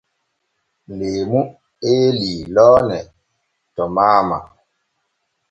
Leemu 0.97 1.39
eelii 1.89 2.41
loone 2.55 2.99
to 3.75 3.83
maama. 3.95 4.37